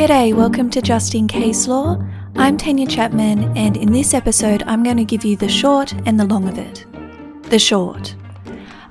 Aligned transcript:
G'day, 0.00 0.32
welcome 0.32 0.70
to 0.70 0.80
Just 0.80 1.14
in 1.14 1.28
Case 1.28 1.68
Law. 1.68 2.02
I'm 2.34 2.56
Tanya 2.56 2.86
Chapman, 2.86 3.54
and 3.54 3.76
in 3.76 3.92
this 3.92 4.14
episode, 4.14 4.62
I'm 4.66 4.82
going 4.82 4.96
to 4.96 5.04
give 5.04 5.26
you 5.26 5.36
the 5.36 5.46
short 5.46 5.92
and 6.06 6.18
the 6.18 6.24
long 6.24 6.48
of 6.48 6.56
it. 6.56 6.86
The 7.50 7.58
short. 7.58 8.14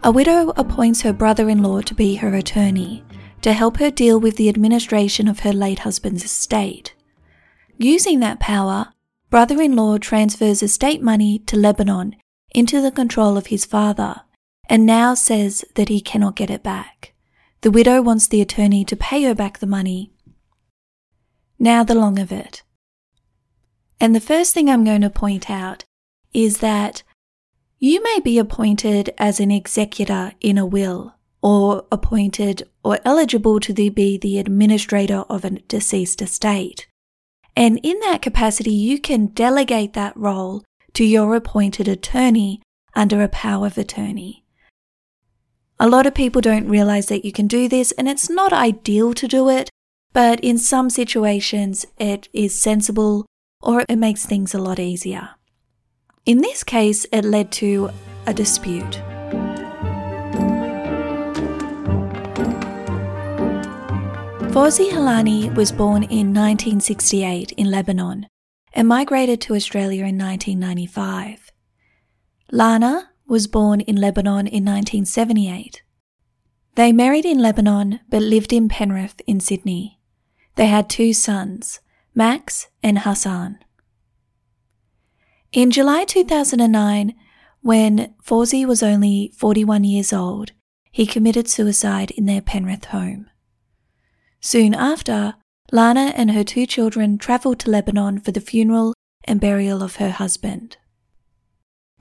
A 0.04 0.12
widow 0.12 0.54
appoints 0.56 1.02
her 1.02 1.12
brother 1.12 1.50
in 1.50 1.64
law 1.64 1.82
to 1.82 1.96
be 1.96 2.18
her 2.18 2.36
attorney 2.36 3.04
to 3.42 3.54
help 3.54 3.78
her 3.78 3.90
deal 3.90 4.20
with 4.20 4.36
the 4.36 4.50
administration 4.50 5.28
of 5.28 5.40
her 5.40 5.52
late 5.52 5.80
husband's 5.80 6.24
estate. 6.24 6.94
Using 7.80 8.20
that 8.20 8.40
power, 8.40 8.94
brother 9.32 9.60
in 9.60 9.76
law 9.76 9.98
transfers 9.98 10.62
estate 10.62 11.02
money 11.02 11.40
to 11.48 11.58
Lebanon 11.58 12.18
into 12.54 12.82
the 12.84 12.92
control 12.92 13.36
of 13.36 13.48
his 13.48 13.66
father 13.66 14.22
and 14.70 14.86
now 14.86 15.16
says 15.16 15.66
that 15.74 15.90
he 15.90 16.02
cannot 16.02 16.36
get 16.36 16.52
it 16.52 16.62
back. 16.62 17.14
The 17.62 17.72
widow 17.72 18.00
wants 18.04 18.28
the 18.28 18.42
attorney 18.42 18.86
to 18.86 18.96
pay 18.96 19.24
her 19.24 19.34
back 19.34 19.58
the 19.58 19.66
money. 19.66 20.14
Now, 21.60 21.84
the 21.84 21.96
long 21.96 22.18
of 22.18 22.32
it. 22.32 22.64
And 24.00 24.16
the 24.16 24.22
first 24.22 24.54
thing 24.54 24.70
I'm 24.70 24.86
going 24.86 25.02
to 25.02 25.10
point 25.10 25.50
out 25.50 25.84
is 26.34 26.60
that 26.60 27.04
you 27.80 28.02
may 28.02 28.20
be 28.24 28.40
appointed 28.40 29.14
as 29.18 29.40
an 29.40 29.52
executor 29.52 30.32
in 30.40 30.58
a 30.58 30.66
will, 30.66 31.16
or 31.42 31.86
appointed 31.92 32.64
or 32.84 33.00
eligible 33.06 33.60
to 33.60 33.74
be 33.74 34.18
the 34.18 34.40
administrator 34.40 35.26
of 35.30 35.44
a 35.44 35.52
deceased 35.52 36.22
estate. 36.22 36.88
And 37.56 37.80
in 37.84 38.00
that 38.02 38.22
capacity, 38.22 38.72
you 38.72 39.00
can 39.00 39.28
delegate 39.28 39.94
that 39.94 40.16
role 40.16 40.64
to 40.94 41.06
your 41.06 41.36
appointed 41.36 41.88
attorney 41.88 42.62
under 42.96 43.22
a 43.22 43.30
power 43.30 43.68
of 43.68 43.78
attorney. 43.78 44.46
A 45.80 45.88
lot 45.88 46.06
of 46.06 46.14
people 46.14 46.42
don't 46.42 46.68
realize 46.68 47.08
that 47.08 47.24
you 47.24 47.32
can 47.32 47.48
do 47.48 47.70
this, 47.70 47.92
and 47.94 48.08
it's 48.08 48.30
not 48.30 48.52
ideal 48.52 49.14
to 49.14 49.28
do 49.28 49.50
it, 49.50 49.69
but 50.14 50.40
in 50.40 50.58
some 50.58 50.90
situations 50.90 51.86
it 51.98 52.28
is 52.34 52.60
sensible 52.60 53.26
or 53.62 53.84
it 53.88 53.98
makes 53.98 54.26
things 54.26 54.54
a 54.54 54.60
lot 54.60 54.80
easier. 54.80 55.30
In 56.26 56.40
this 56.40 56.64
case, 56.64 57.06
it 57.12 57.26
led 57.26 57.52
to 57.54 57.90
a 58.28 58.34
dispute. 58.34 59.02
Fawzi 64.54 64.90
Hallani 64.90 65.54
was 65.56 65.72
born 65.72 66.04
in 66.04 66.34
1968 66.34 67.52
in 67.54 67.70
Lebanon 67.70 68.28
and 68.74 68.88
migrated 68.88 69.40
to 69.42 69.56
Australia 69.56 70.06
in 70.06 70.18
1995. 70.18 71.52
Lana 72.52 73.12
was 73.28 73.46
born 73.46 73.82
in 73.82 73.96
Lebanon 73.96 74.48
in 74.48 74.66
1978. 74.66 75.84
They 76.76 76.92
married 76.92 77.26
in 77.26 77.40
Lebanon 77.40 78.00
but 78.10 78.24
lived 78.24 78.52
in 78.52 78.70
Penrith 78.70 79.22
in 79.28 79.40
Sydney. 79.40 79.99
They 80.60 80.68
had 80.68 80.90
two 80.90 81.14
sons, 81.14 81.80
Max 82.14 82.68
and 82.84 83.00
Hassan. 83.00 83.60
In 85.54 85.72
July 85.72 86.04
2009, 86.04 87.16
when 87.62 88.14
Fawzi 88.22 88.66
was 88.66 88.84
only 88.84 89.32
41 89.38 89.86
years 89.86 90.12
old, 90.12 90.52
he 90.92 91.06
committed 91.06 91.48
suicide 91.48 92.12
in 92.12 92.26
their 92.26 92.42
Penrith 92.42 92.84
home. 92.92 93.30
Soon 94.42 94.74
after, 94.74 95.36
Lana 95.72 96.12
and 96.18 96.32
her 96.32 96.44
two 96.44 96.66
children 96.66 97.18
travelled 97.18 97.60
to 97.60 97.72
Lebanon 97.72 98.20
for 98.20 98.32
the 98.32 98.42
funeral 98.42 98.94
and 99.24 99.40
burial 99.40 99.82
of 99.82 99.96
her 99.96 100.12
husband. 100.12 100.76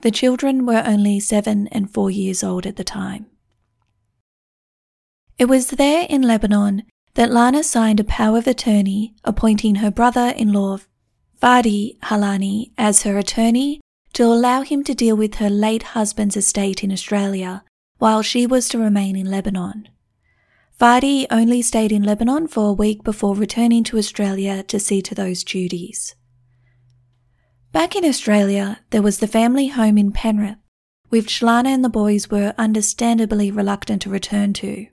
The 0.01 0.11
children 0.11 0.65
were 0.65 0.83
only 0.85 1.21
seven 1.21 1.69
and 1.69 1.89
four 1.89 2.11
years 2.11 2.43
old 2.43 2.65
at 2.65 2.75
the 2.75 2.83
time. 2.83 3.27
It 5.37 5.45
was 5.45 5.69
there 5.69 6.05
in 6.09 6.23
Lebanon 6.23 6.83
that 7.15 7.31
Lana 7.31 7.63
signed 7.63 7.99
a 7.99 8.03
power 8.03 8.37
of 8.37 8.47
attorney 8.47 9.13
appointing 9.23 9.75
her 9.75 9.91
brother 9.91 10.33
in 10.35 10.53
law, 10.53 10.77
Fadi 11.41 11.97
Hallani, 11.99 12.71
as 12.77 13.03
her 13.03 13.17
attorney 13.17 13.81
to 14.13 14.23
allow 14.23 14.61
him 14.61 14.83
to 14.83 14.93
deal 14.93 15.15
with 15.15 15.35
her 15.35 15.49
late 15.49 15.83
husband's 15.83 16.37
estate 16.37 16.83
in 16.83 16.91
Australia 16.91 17.63
while 17.97 18.21
she 18.21 18.45
was 18.47 18.69
to 18.69 18.77
remain 18.77 19.15
in 19.15 19.29
Lebanon. 19.29 19.89
Fadi 20.79 21.25
only 21.29 21.61
stayed 21.61 21.91
in 21.91 22.03
Lebanon 22.03 22.47
for 22.47 22.69
a 22.69 22.73
week 22.73 23.03
before 23.03 23.35
returning 23.35 23.83
to 23.83 23.97
Australia 23.97 24.63
to 24.63 24.79
see 24.79 25.01
to 25.01 25.13
those 25.13 25.43
duties. 25.43 26.15
Back 27.71 27.95
in 27.95 28.05
Australia, 28.05 28.79
there 28.89 29.01
was 29.01 29.19
the 29.19 29.27
family 29.27 29.67
home 29.67 29.97
in 29.97 30.11
Penrith, 30.11 30.57
which 31.09 31.43
Lana 31.43 31.69
and 31.69 31.83
the 31.83 31.89
boys 31.89 32.29
were 32.31 32.53
understandably 32.57 33.51
reluctant 33.51 34.01
to 34.03 34.09
return 34.09 34.53
to. 34.53 34.87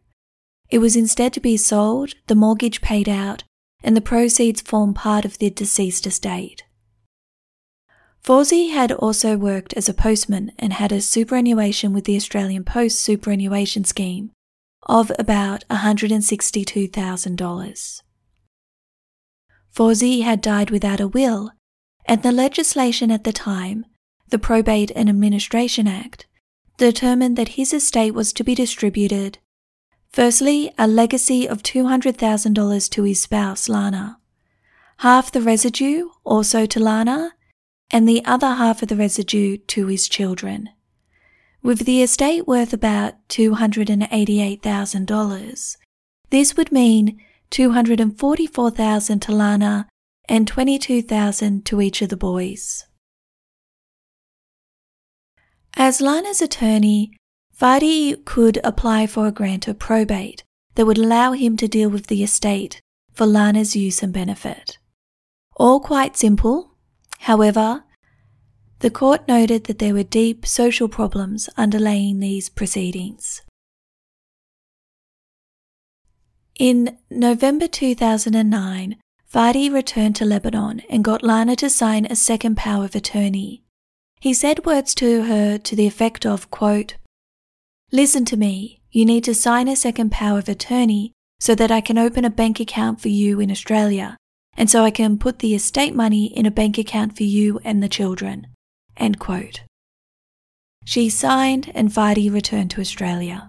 It 0.71 0.78
was 0.78 0.97
instead 0.97 1.32
to 1.34 1.41
be 1.41 1.56
sold, 1.56 2.15
the 2.27 2.34
mortgage 2.34 2.81
paid 2.81 3.09
out, 3.09 3.44
and 3.82 3.97
the 3.97 4.00
proceeds 4.00 4.60
form 4.60 4.94
part 4.94 5.25
of 5.25 5.38
the 5.38 5.50
deceased 5.50 6.06
estate. 6.06 6.65
Fawzi 8.25 8.71
had 8.71 8.91
also 8.91 9.37
worked 9.37 9.75
as 9.75 9.88
a 9.88 9.94
postman 9.94 10.50
and 10.59 10.72
had 10.72 10.91
a 10.91 11.00
superannuation 11.00 11.93
with 11.93 12.04
the 12.04 12.16
Australian 12.16 12.65
Post 12.65 13.00
superannuation 13.00 13.84
scheme 13.84 14.32
of 14.82 15.12
about 15.19 15.65
$162,000. 15.71 18.03
Fawzi 19.72 20.22
had 20.22 20.41
died 20.41 20.71
without 20.71 21.00
a 21.00 21.06
will 21.06 21.53
and 22.06 22.22
the 22.22 22.33
legislation 22.33 23.10
at 23.10 23.25
the 23.25 23.33
time, 23.33 23.84
the 24.31 24.38
Probate 24.38 24.93
and 24.97 25.09
Administration 25.09 25.87
Act, 25.87 26.27
determined 26.78 27.37
that 27.37 27.50
his 27.50 27.72
estate 27.72 28.12
was 28.12 28.33
to 28.33 28.44
be 28.44 28.54
distributed 28.54 29.38
firstly, 30.16 30.72
a 30.78 30.88
legacy 30.88 31.47
of 31.47 31.62
$200,000 31.62 32.91
to 32.91 33.03
his 33.03 33.21
spouse, 33.21 33.69
Lana, 33.69 34.19
half 35.00 35.31
the 35.31 35.43
residue 35.43 36.09
also 36.25 36.65
to 36.65 36.81
Lana, 36.81 37.34
and 37.91 38.09
the 38.09 38.25
other 38.25 38.54
half 38.54 38.81
of 38.81 38.88
the 38.88 38.97
residue 38.97 39.59
to 39.59 39.88
his 39.88 40.09
children. 40.09 40.71
With 41.62 41.81
the 41.81 42.03
estate 42.03 42.47
worth 42.47 42.72
about 42.72 43.28
$288,000, 43.28 45.77
this 46.31 46.56
would 46.56 46.72
mean 46.72 47.21
244,000 47.50 49.21
to 49.21 49.33
Lana 49.33 49.87
and 50.31 50.48
22,000 50.48 51.66
to 51.66 51.83
each 51.83 52.00
of 52.00 52.09
the 52.09 52.16
boys. 52.16 52.87
As 55.75 56.00
Lana's 56.00 56.41
attorney, 56.41 57.12
Fadi 57.58 58.22
could 58.24 58.58
apply 58.62 59.06
for 59.06 59.26
a 59.26 59.32
grant 59.32 59.66
of 59.66 59.78
probate 59.78 60.44
that 60.74 60.84
would 60.84 60.98
allow 60.98 61.32
him 61.32 61.56
to 61.56 61.66
deal 61.66 61.88
with 61.88 62.08
the 62.08 62.22
estate 62.22 62.82
for 63.12 63.24
Lana's 63.24 63.74
use 63.74 64.02
and 64.02 64.12
benefit. 64.12 64.78
All 65.56 65.80
quite 65.80 66.18
simple. 66.18 66.72
However, 67.20 67.84
the 68.80 68.90
court 68.90 69.26
noted 69.26 69.64
that 69.64 69.78
there 69.78 69.94
were 69.94 70.02
deep 70.02 70.44
social 70.44 70.86
problems 70.86 71.48
underlying 71.56 72.20
these 72.20 72.50
proceedings. 72.50 73.40
In 76.58 76.98
November 77.10 77.68
2009, 77.68 78.96
Fadi 79.32 79.72
returned 79.72 80.16
to 80.16 80.26
Lebanon 80.26 80.82
and 80.90 81.02
got 81.02 81.22
Lana 81.22 81.56
to 81.56 81.70
sign 81.70 82.04
a 82.04 82.16
second 82.16 82.58
power 82.58 82.84
of 82.84 82.94
attorney. 82.94 83.62
He 84.20 84.34
said 84.34 84.66
words 84.66 84.94
to 84.96 85.22
her 85.22 85.56
to 85.56 85.76
the 85.76 85.86
effect 85.86 86.26
of, 86.26 86.50
quote, 86.50 86.96
Listen 87.96 88.26
to 88.26 88.36
me, 88.36 88.82
you 88.90 89.06
need 89.06 89.24
to 89.24 89.34
sign 89.34 89.68
a 89.68 89.74
second 89.74 90.12
power 90.12 90.38
of 90.38 90.50
attorney 90.50 91.12
so 91.40 91.54
that 91.54 91.70
I 91.70 91.80
can 91.80 91.96
open 91.96 92.26
a 92.26 92.30
bank 92.42 92.60
account 92.60 93.00
for 93.00 93.08
you 93.08 93.40
in 93.40 93.50
Australia, 93.50 94.18
and 94.54 94.68
so 94.68 94.84
I 94.84 94.90
can 94.90 95.16
put 95.16 95.38
the 95.38 95.54
estate 95.54 95.94
money 95.94 96.26
in 96.26 96.44
a 96.44 96.50
bank 96.50 96.76
account 96.76 97.16
for 97.16 97.22
you 97.22 97.58
and 97.64 97.82
the 97.82 97.88
children. 97.88 98.48
End 98.98 99.18
quote. 99.18 99.62
She 100.84 101.08
signed 101.08 101.72
and 101.74 101.88
Fadi 101.88 102.30
returned 102.30 102.70
to 102.72 102.82
Australia. 102.82 103.48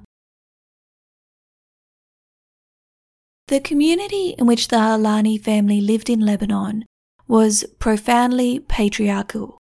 The 3.50 3.60
community 3.60 4.34
in 4.38 4.48
which 4.48 4.70
the 4.70 4.78
Hallani 4.78 5.44
family 5.44 5.82
lived 5.82 6.10
in 6.10 6.22
Lebanon 6.22 6.86
was 7.28 7.66
profoundly 7.80 8.62
patriarchal. 8.62 9.58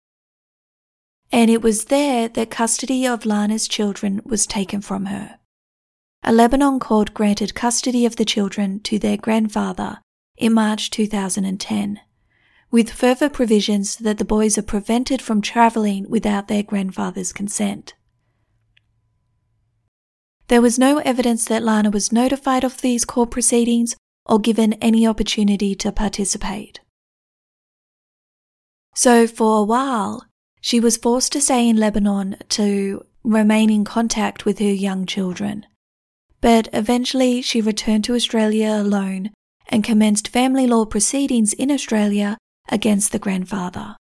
And 1.33 1.51
it 1.51 1.63
was 1.63 1.87
there 1.87 2.29
that 2.29 2.51
custody 2.51 3.07
of 3.07 3.27
Lana's 3.27 3.69
children 3.69 4.21
was 4.25 4.47
taken 4.47 4.81
from 4.81 5.07
her. 5.07 5.39
A 6.23 6.33
Lebanon 6.33 6.81
court 6.81 7.15
granted 7.15 7.55
custody 7.55 8.05
of 8.07 8.17
the 8.17 8.25
children 8.25 8.81
to 8.81 8.99
their 8.99 9.17
grandfather 9.17 9.99
in 10.37 10.53
March 10.53 10.91
2010, 10.91 12.01
with 12.71 12.91
further 12.91 13.29
provisions 13.29 13.97
that 13.97 14.19
the 14.19 14.25
boys 14.25 14.59
are 14.59 14.63
prevented 14.63 15.23
from 15.23 15.41
travelling 15.41 16.09
without 16.09 16.49
their 16.49 16.63
grandfather's 16.63 17.33
consent. 17.33 17.95
There 20.49 20.63
was 20.63 20.79
no 20.79 20.99
evidence 20.99 21.45
that 21.47 21.63
Lana 21.63 21.91
was 21.91 22.13
notified 22.13 22.65
of 22.65 22.81
these 22.81 23.05
court 23.05 23.31
proceedings 23.31 23.97
or 24.25 24.39
given 24.39 24.75
any 24.75 25.07
opportunity 25.07 25.75
to 25.77 25.93
participate. 25.93 26.81
So, 28.95 29.27
for 29.27 29.59
a 29.59 29.65
while, 29.65 30.25
she 30.67 30.81
was 30.81 30.97
forced 30.97 31.31
to 31.31 31.41
stay 31.41 31.69
in 31.69 31.77
Lebanon 31.77 32.35
to 32.49 33.07
remain 33.23 33.71
in 33.71 33.85
contact 33.85 34.45
with 34.45 34.59
her 34.59 34.65
young 34.65 35.07
children. 35.07 35.65
But 36.41 36.69
eventually, 36.73 37.41
she 37.41 37.61
returned 37.61 38.03
to 38.07 38.17
Australia 38.17 38.71
alone 38.71 39.31
and 39.69 39.85
commenced 39.85 40.27
family 40.27 40.67
law 40.67 40.85
proceedings 40.85 41.53
in 41.53 41.71
Australia 41.71 42.37
against 42.69 43.13
the 43.13 43.21
grandfather. 43.21 43.95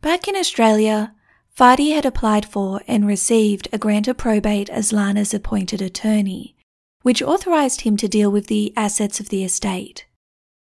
Back 0.00 0.26
in 0.26 0.34
Australia, 0.34 1.14
Fadi 1.56 1.94
had 1.94 2.04
applied 2.04 2.46
for 2.46 2.80
and 2.88 3.06
received 3.06 3.68
a 3.72 3.78
grant 3.78 4.08
of 4.08 4.16
probate 4.16 4.68
as 4.68 4.92
Lana's 4.92 5.32
appointed 5.32 5.80
attorney, 5.80 6.56
which 7.02 7.22
authorised 7.22 7.82
him 7.82 7.96
to 7.98 8.08
deal 8.08 8.32
with 8.32 8.48
the 8.48 8.72
assets 8.76 9.20
of 9.20 9.28
the 9.28 9.44
estate. 9.44 10.06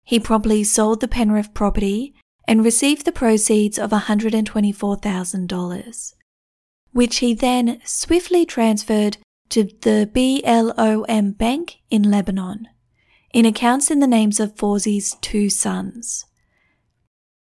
He 0.03 0.19
promptly 0.19 0.63
sold 0.63 1.01
the 1.01 1.07
Penrith 1.07 1.53
property 1.53 2.15
and 2.47 2.63
received 2.63 3.05
the 3.05 3.11
proceeds 3.11 3.79
of 3.79 3.89
$124,000, 3.91 6.13
which 6.91 7.17
he 7.17 7.33
then 7.33 7.81
swiftly 7.83 8.45
transferred 8.45 9.17
to 9.49 9.65
the 9.81 10.09
BLOM 10.13 11.31
Bank 11.31 11.77
in 11.89 12.09
Lebanon, 12.09 12.69
in 13.33 13.45
accounts 13.45 13.91
in 13.91 13.99
the 13.99 14.07
names 14.07 14.39
of 14.39 14.55
Fawzi's 14.55 15.17
two 15.21 15.49
sons. 15.49 16.25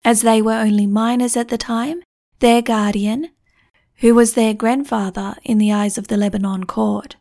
As 0.03 0.21
they 0.21 0.41
were 0.41 0.53
only 0.53 0.87
minors 0.87 1.37
at 1.37 1.49
the 1.49 1.57
time, 1.57 2.01
their 2.39 2.61
guardian, 2.61 3.29
who 3.95 4.15
was 4.15 4.33
their 4.33 4.53
grandfather 4.53 5.35
in 5.43 5.57
the 5.57 5.71
eyes 5.71 5.97
of 5.97 6.07
the 6.07 6.17
Lebanon 6.17 6.65
court, 6.65 7.15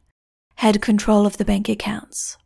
had 0.57 0.83
control 0.83 1.27
of 1.27 1.37
the 1.37 1.45
bank 1.45 1.69
accounts. 1.69 2.37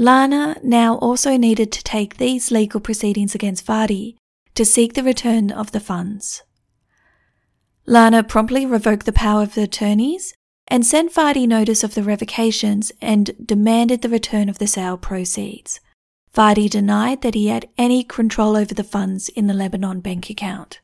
Lana 0.00 0.56
now 0.62 0.94
also 0.98 1.36
needed 1.36 1.72
to 1.72 1.82
take 1.82 2.16
these 2.16 2.52
legal 2.52 2.78
proceedings 2.78 3.34
against 3.34 3.66
Fadi 3.66 4.14
to 4.54 4.64
seek 4.64 4.94
the 4.94 5.02
return 5.02 5.50
of 5.50 5.72
the 5.72 5.80
funds. 5.80 6.44
Lana 7.84 8.22
promptly 8.22 8.64
revoked 8.64 9.06
the 9.06 9.12
power 9.12 9.42
of 9.42 9.54
the 9.54 9.64
attorneys 9.64 10.34
and 10.68 10.86
sent 10.86 11.12
Fadi 11.12 11.48
notice 11.48 11.82
of 11.82 11.94
the 11.94 12.04
revocations 12.04 12.92
and 13.00 13.34
demanded 13.44 14.02
the 14.02 14.08
return 14.08 14.48
of 14.48 14.58
the 14.58 14.68
sale 14.68 14.96
proceeds. 14.96 15.80
Fadi 16.32 16.70
denied 16.70 17.22
that 17.22 17.34
he 17.34 17.48
had 17.48 17.68
any 17.76 18.04
control 18.04 18.56
over 18.56 18.74
the 18.74 18.84
funds 18.84 19.28
in 19.30 19.48
the 19.48 19.54
Lebanon 19.54 19.98
bank 19.98 20.30
account. 20.30 20.80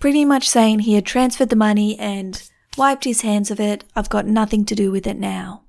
Pretty 0.00 0.24
much 0.24 0.48
saying 0.48 0.80
he 0.80 0.94
had 0.94 1.06
transferred 1.06 1.50
the 1.50 1.56
money 1.56 1.96
and 2.00 2.50
wiped 2.76 3.04
his 3.04 3.20
hands 3.20 3.48
of 3.48 3.60
it, 3.60 3.84
I've 3.94 4.08
got 4.08 4.26
nothing 4.26 4.64
to 4.64 4.74
do 4.74 4.90
with 4.90 5.06
it 5.06 5.18
now. 5.18 5.62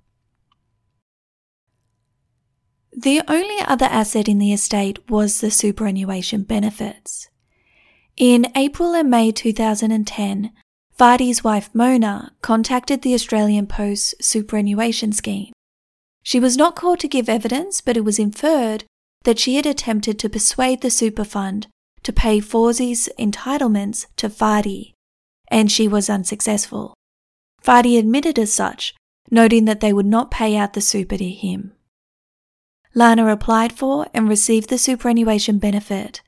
The 2.93 3.21
only 3.27 3.59
other 3.61 3.85
asset 3.85 4.27
in 4.27 4.37
the 4.37 4.51
estate 4.51 5.09
was 5.09 5.39
the 5.39 5.51
superannuation 5.51 6.43
benefits. 6.43 7.29
In 8.17 8.51
April 8.55 8.93
and 8.93 9.09
May 9.09 9.31
2010, 9.31 10.51
Fadi's 10.99 11.43
wife 11.43 11.69
Mona 11.73 12.33
contacted 12.41 13.01
the 13.01 13.13
Australian 13.13 13.65
Post 13.65 14.15
superannuation 14.21 15.13
scheme. 15.13 15.53
She 16.21 16.39
was 16.39 16.57
not 16.57 16.75
called 16.75 16.99
to 16.99 17.07
give 17.07 17.29
evidence, 17.29 17.81
but 17.81 17.97
it 17.97 18.03
was 18.03 18.19
inferred 18.19 18.83
that 19.23 19.39
she 19.39 19.55
had 19.55 19.65
attempted 19.65 20.19
to 20.19 20.29
persuade 20.29 20.81
the 20.81 20.91
super 20.91 21.23
fund 21.23 21.67
to 22.03 22.11
pay 22.11 22.39
Fawzi's 22.39 23.07
entitlements 23.17 24.05
to 24.17 24.29
Fadi, 24.29 24.91
and 25.47 25.71
she 25.71 25.87
was 25.87 26.09
unsuccessful. 26.09 26.93
Fadi 27.63 27.97
admitted 27.97 28.37
as 28.37 28.51
such, 28.51 28.93
noting 29.29 29.65
that 29.65 29.79
they 29.79 29.93
would 29.93 30.05
not 30.05 30.29
pay 30.29 30.57
out 30.57 30.73
the 30.73 30.81
super 30.81 31.17
to 31.17 31.29
him. 31.29 31.73
Lana 32.93 33.27
applied 33.27 33.71
for 33.73 34.07
and 34.13 34.27
received 34.27 34.69
the 34.69 34.77
superannuation 34.77 35.57
benefit. 35.59 36.21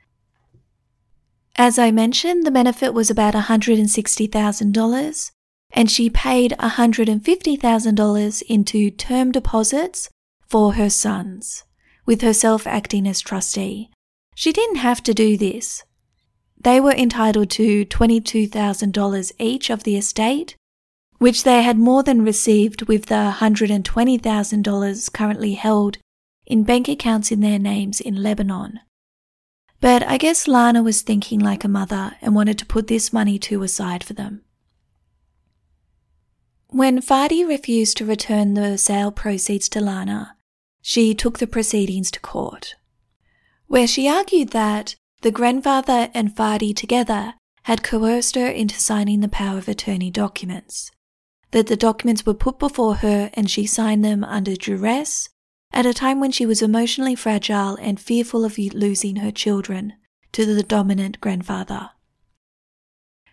As 1.55 1.77
I 1.77 1.91
mentioned, 1.91 2.45
the 2.45 2.51
benefit 2.51 2.93
was 2.93 3.09
about 3.09 3.33
$160,000, 3.33 5.31
and 5.71 5.91
she 5.91 6.09
paid 6.09 6.55
$150,000 6.59 8.43
into 8.43 8.89
term 8.91 9.31
deposits 9.31 10.09
for 10.47 10.73
her 10.73 10.89
sons, 10.89 11.63
with 12.05 12.21
herself 12.21 12.65
acting 12.65 13.07
as 13.07 13.19
trustee. 13.21 13.89
She 14.35 14.51
didn't 14.51 14.77
have 14.77 15.03
to 15.03 15.13
do 15.13 15.37
this. 15.37 15.83
They 16.59 16.79
were 16.79 16.93
entitled 16.93 17.49
to 17.51 17.85
$22,000 17.85 19.31
each 19.37 19.69
of 19.69 19.83
the 19.83 19.97
estate, 19.97 20.55
which 21.17 21.43
they 21.43 21.61
had 21.61 21.77
more 21.77 22.03
than 22.03 22.23
received 22.23 22.87
with 22.87 23.07
the 23.07 23.35
$120,000 23.37 25.13
currently 25.13 25.53
held 25.53 25.97
in 26.45 26.63
bank 26.63 26.87
accounts 26.87 27.31
in 27.31 27.39
their 27.39 27.59
names 27.59 28.01
in 28.01 28.21
Lebanon. 28.21 28.79
But 29.79 30.03
I 30.03 30.17
guess 30.17 30.47
Lana 30.47 30.81
was 30.81 31.01
thinking 31.01 31.39
like 31.39 31.63
a 31.63 31.67
mother 31.67 32.13
and 32.21 32.35
wanted 32.35 32.57
to 32.59 32.65
put 32.65 32.87
this 32.87 33.11
money 33.11 33.37
too 33.37 33.63
aside 33.63 34.03
for 34.03 34.13
them. 34.13 34.43
When 36.69 37.01
Fadi 37.01 37.47
refused 37.47 37.97
to 37.97 38.05
return 38.05 38.53
the 38.53 38.77
sale 38.77 39.11
proceeds 39.11 39.69
to 39.69 39.81
Lana, 39.81 40.35
she 40.81 41.13
took 41.13 41.39
the 41.39 41.47
proceedings 41.47 42.09
to 42.11 42.19
court, 42.19 42.75
where 43.67 43.87
she 43.87 44.07
argued 44.07 44.49
that 44.49 44.95
the 45.21 45.31
grandfather 45.31 46.09
and 46.13 46.35
Fadi 46.35 46.75
together 46.75 47.35
had 47.63 47.83
coerced 47.83 48.35
her 48.35 48.47
into 48.47 48.79
signing 48.79 49.19
the 49.19 49.27
power 49.27 49.57
of 49.57 49.67
attorney 49.67 50.11
documents, 50.11 50.91
that 51.51 51.67
the 51.67 51.77
documents 51.77 52.25
were 52.25 52.33
put 52.33 52.57
before 52.57 52.95
her 52.95 53.29
and 53.33 53.49
she 53.51 53.65
signed 53.65 54.03
them 54.03 54.23
under 54.23 54.55
duress 54.55 55.29
at 55.73 55.85
a 55.85 55.93
time 55.93 56.19
when 56.19 56.31
she 56.31 56.45
was 56.45 56.61
emotionally 56.61 57.15
fragile 57.15 57.77
and 57.81 57.99
fearful 57.99 58.45
of 58.45 58.57
losing 58.57 59.17
her 59.17 59.31
children 59.31 59.93
to 60.31 60.45
the 60.45 60.63
dominant 60.63 61.19
grandfather. 61.19 61.89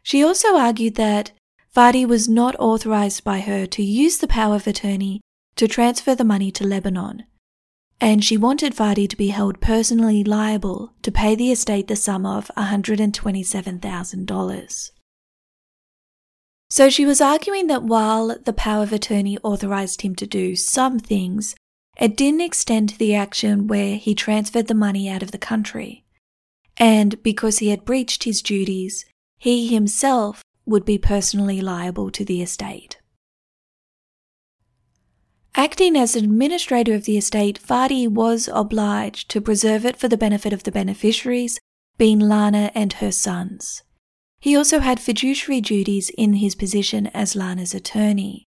She 0.03 0.25
also 0.25 0.57
argued 0.57 0.97
that 0.97 1.33
Fadi 1.75 2.07
was 2.07 2.29
not 2.29 2.57
authorized 2.59 3.23
by 3.23 3.41
her 3.41 3.67
to 3.67 3.83
use 3.83 4.19
the 4.19 4.27
power 4.27 4.57
of 4.57 4.67
attorney 4.67 5.21
to 5.57 5.69
transfer 5.69 6.15
the 6.15 6.25
money 6.25 6.51
to 6.53 6.67
Lebanon, 6.67 7.25
and 8.01 8.25
she 8.25 8.37
wanted 8.37 8.75
Fadi 8.75 9.09
to 9.09 9.17
be 9.17 9.29
held 9.29 9.61
personally 9.61 10.25
liable 10.25 10.95
to 11.03 11.13
pay 11.13 11.35
the 11.35 11.53
estate 11.53 11.89
the 11.89 11.97
sum 11.97 12.25
of 12.25 12.51
$127,000. 12.57 14.91
So 16.71 16.89
she 16.89 17.05
was 17.05 17.21
arguing 17.21 17.67
that 17.67 17.83
while 17.83 18.39
the 18.45 18.53
power 18.53 18.85
of 18.85 18.93
attorney 18.93 19.37
authorized 19.43 20.03
him 20.03 20.15
to 20.17 20.27
do 20.27 20.57
some 20.57 20.99
things, 20.99 21.55
it 22.01 22.17
didn't 22.17 22.41
extend 22.41 22.89
to 22.89 22.99
the 22.99 23.15
action 23.15 23.67
where 23.67 23.97
he 23.97 24.15
transferred 24.15 24.67
the 24.67 24.75
money 24.75 25.09
out 25.09 25.23
of 25.23 25.33
the 25.33 25.39
country. 25.39 26.05
And 26.79 27.23
because 27.23 27.59
he 27.59 27.69
had 27.69 27.85
breached 27.85 28.25
his 28.25 28.41
duties, 28.41 29.05
he 29.37 29.69
himself 29.69 30.43
would 30.65 30.87
be 30.87 30.97
personally 30.97 31.61
liable 31.61 32.11
to 32.13 32.25
the 32.25 32.41
estate. 32.41 32.99
Acting 35.55 35.95
as 35.97 36.17
administrator 36.17 36.95
of 36.95 37.05
the 37.05 37.19
estate, 37.19 37.61
Fadi 37.61 38.09
was 38.09 38.49
obliged 38.53 39.29
to 39.31 39.41
preserve 39.41 39.85
it 39.85 39.97
for 39.97 40.09
the 40.09 40.17
benefit 40.17 40.55
of 40.55 40.63
the 40.63 40.73
beneficiaries, 40.73 41.59
being 41.99 42.19
Lana 42.19 42.71
and 42.75 42.95
her 42.95 43.13
sons. 43.13 43.83
He 44.41 44.57
also 44.57 44.79
had 44.79 45.01
fiduciary 45.01 45.61
duties 45.61 46.11
in 46.17 46.35
his 46.35 46.55
position 46.55 47.09
as 47.09 47.37
Lana's 47.37 47.75
attorney, 47.75 48.45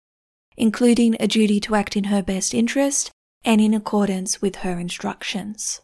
including 0.58 1.16
a 1.20 1.28
duty 1.28 1.62
to 1.62 1.76
act 1.76 1.96
in 1.96 2.06
her 2.06 2.22
best 2.22 2.54
interest 2.54 3.12
and 3.44 3.62
in 3.62 3.74
accordance 3.74 4.42
with 4.42 4.58
her 4.58 4.80
instructions. 4.80 5.82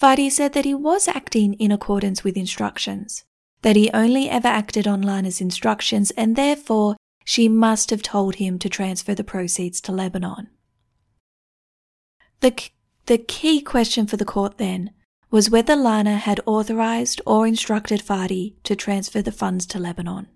Fadi 0.00 0.30
said 0.30 0.52
that 0.52 0.64
he 0.64 0.74
was 0.74 1.06
acting 1.06 1.54
in 1.54 1.70
accordance 1.70 2.24
with 2.24 2.36
instructions, 2.36 3.24
that 3.62 3.76
he 3.76 3.90
only 3.92 4.28
ever 4.28 4.48
acted 4.48 4.86
on 4.86 5.02
Lana's 5.02 5.40
instructions, 5.40 6.10
and 6.12 6.34
therefore 6.34 6.96
she 7.24 7.48
must 7.48 7.90
have 7.90 8.02
told 8.02 8.36
him 8.36 8.58
to 8.58 8.68
transfer 8.68 9.14
the 9.14 9.24
proceeds 9.24 9.80
to 9.82 9.92
Lebanon. 9.92 10.48
The, 12.40 12.70
the 13.06 13.18
key 13.18 13.60
question 13.60 14.06
for 14.06 14.16
the 14.16 14.24
court 14.24 14.58
then 14.58 14.90
was 15.30 15.50
whether 15.50 15.76
Lana 15.76 16.16
had 16.16 16.40
authorized 16.44 17.20
or 17.24 17.46
instructed 17.46 18.02
Fadi 18.02 18.56
to 18.64 18.76
transfer 18.76 19.22
the 19.22 19.32
funds 19.32 19.64
to 19.66 19.78
Lebanon. 19.78 20.26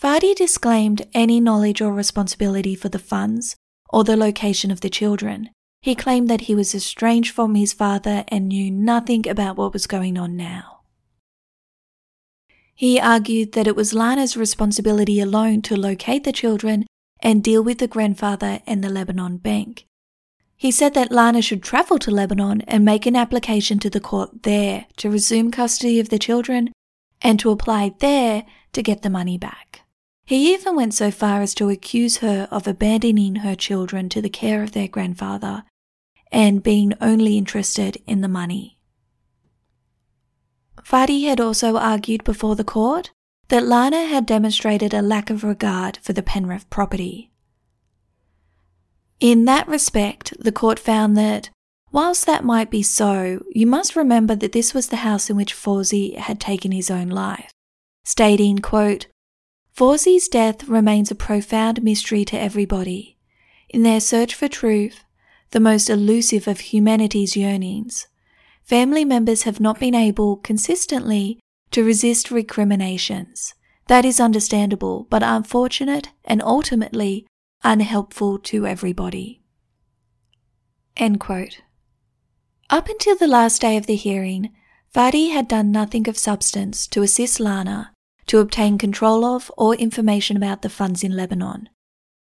Fadi 0.00 0.34
disclaimed 0.34 1.08
any 1.14 1.40
knowledge 1.40 1.80
or 1.80 1.92
responsibility 1.92 2.76
for 2.76 2.88
the 2.88 3.00
funds 3.00 3.56
or 3.88 4.04
the 4.04 4.16
location 4.16 4.70
of 4.70 4.80
the 4.80 4.90
children. 4.90 5.50
He 5.80 5.94
claimed 5.94 6.28
that 6.28 6.42
he 6.42 6.54
was 6.54 6.74
estranged 6.74 7.32
from 7.32 7.54
his 7.54 7.72
father 7.72 8.24
and 8.28 8.48
knew 8.48 8.70
nothing 8.70 9.28
about 9.28 9.56
what 9.56 9.72
was 9.72 9.86
going 9.86 10.18
on 10.18 10.36
now. 10.36 10.80
He 12.74 13.00
argued 13.00 13.52
that 13.52 13.66
it 13.66 13.74
was 13.74 13.94
Lana's 13.94 14.36
responsibility 14.36 15.20
alone 15.20 15.62
to 15.62 15.76
locate 15.76 16.24
the 16.24 16.32
children 16.32 16.86
and 17.20 17.42
deal 17.42 17.62
with 17.62 17.78
the 17.78 17.88
grandfather 17.88 18.60
and 18.66 18.84
the 18.84 18.88
Lebanon 18.88 19.38
bank. 19.38 19.84
He 20.56 20.70
said 20.70 20.94
that 20.94 21.12
Lana 21.12 21.42
should 21.42 21.62
travel 21.62 21.98
to 22.00 22.10
Lebanon 22.10 22.62
and 22.62 22.84
make 22.84 23.06
an 23.06 23.16
application 23.16 23.78
to 23.80 23.90
the 23.90 24.00
court 24.00 24.42
there 24.42 24.86
to 24.96 25.10
resume 25.10 25.50
custody 25.50 26.00
of 26.00 26.08
the 26.08 26.18
children 26.18 26.72
and 27.22 27.38
to 27.40 27.50
apply 27.50 27.94
there 28.00 28.44
to 28.72 28.82
get 28.82 29.02
the 29.02 29.10
money 29.10 29.38
back. 29.38 29.82
He 30.28 30.52
even 30.52 30.76
went 30.76 30.92
so 30.92 31.10
far 31.10 31.40
as 31.40 31.54
to 31.54 31.70
accuse 31.70 32.18
her 32.18 32.48
of 32.50 32.66
abandoning 32.66 33.36
her 33.36 33.54
children 33.54 34.10
to 34.10 34.20
the 34.20 34.28
care 34.28 34.62
of 34.62 34.72
their 34.72 34.86
grandfather 34.86 35.64
and 36.30 36.62
being 36.62 36.92
only 37.00 37.38
interested 37.38 37.96
in 38.06 38.20
the 38.20 38.28
money. 38.28 38.78
Fadi 40.82 41.24
had 41.24 41.40
also 41.40 41.78
argued 41.78 42.24
before 42.24 42.56
the 42.56 42.62
court 42.62 43.10
that 43.48 43.64
Lana 43.64 44.04
had 44.04 44.26
demonstrated 44.26 44.92
a 44.92 45.00
lack 45.00 45.30
of 45.30 45.44
regard 45.44 45.96
for 46.02 46.12
the 46.12 46.22
Penrith 46.22 46.68
property. 46.68 47.32
In 49.20 49.46
that 49.46 49.66
respect, 49.66 50.34
the 50.38 50.52
court 50.52 50.78
found 50.78 51.16
that 51.16 51.48
whilst 51.90 52.26
that 52.26 52.44
might 52.44 52.70
be 52.70 52.82
so, 52.82 53.42
you 53.52 53.66
must 53.66 53.96
remember 53.96 54.34
that 54.36 54.52
this 54.52 54.74
was 54.74 54.88
the 54.88 54.96
house 54.96 55.30
in 55.30 55.38
which 55.38 55.54
Fawzi 55.54 56.16
had 56.16 56.38
taken 56.38 56.70
his 56.70 56.90
own 56.90 57.08
life, 57.08 57.50
stating, 58.04 58.58
quote, 58.58 59.06
Fawzi's 59.78 60.26
death 60.26 60.66
remains 60.68 61.12
a 61.12 61.14
profound 61.14 61.84
mystery 61.84 62.24
to 62.24 62.36
everybody. 62.36 63.16
In 63.68 63.84
their 63.84 64.00
search 64.00 64.34
for 64.34 64.48
truth, 64.48 65.04
the 65.52 65.60
most 65.60 65.88
elusive 65.88 66.48
of 66.48 66.58
humanity's 66.58 67.36
yearnings, 67.36 68.08
family 68.64 69.04
members 69.04 69.44
have 69.44 69.60
not 69.60 69.78
been 69.78 69.94
able 69.94 70.38
consistently 70.38 71.38
to 71.70 71.84
resist 71.84 72.32
recriminations. 72.32 73.54
That 73.86 74.04
is 74.04 74.18
understandable, 74.18 75.06
but 75.10 75.22
unfortunate 75.22 76.08
and 76.24 76.42
ultimately 76.42 77.28
unhelpful 77.62 78.40
to 78.50 78.66
everybody. 78.66 79.44
End 80.96 81.20
quote. 81.20 81.60
Up 82.68 82.88
until 82.88 83.14
the 83.16 83.28
last 83.28 83.60
day 83.60 83.76
of 83.76 83.86
the 83.86 83.94
hearing, 83.94 84.50
Fadi 84.92 85.30
had 85.30 85.46
done 85.46 85.70
nothing 85.70 86.08
of 86.08 86.18
substance 86.18 86.88
to 86.88 87.02
assist 87.02 87.38
Lana 87.38 87.92
to 88.28 88.38
obtain 88.38 88.78
control 88.78 89.24
of 89.24 89.50
or 89.56 89.74
information 89.74 90.36
about 90.36 90.62
the 90.62 90.68
funds 90.68 91.02
in 91.02 91.16
Lebanon. 91.16 91.68